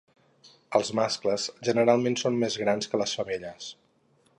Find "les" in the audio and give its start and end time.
3.05-3.19